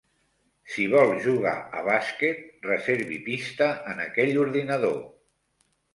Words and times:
Si 0.75 0.85
vol 0.93 1.11
jugar 1.25 1.53
a 1.81 1.83
bàsquet, 1.89 2.41
reservi 2.69 3.19
pista 3.29 3.71
en 3.93 4.03
aquell 4.07 4.37
ordinador. 4.47 5.01